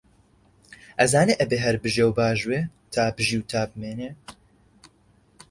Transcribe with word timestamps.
ئەزانێ 0.99 1.33
ئەبێ 1.37 1.57
هەر 1.65 1.75
بژێ 1.83 2.03
و 2.07 2.15
باژوێ، 2.17 2.61
تا 2.93 3.03
بژی 3.17 3.39
تا 3.51 3.61
بمێنێ 3.69 4.11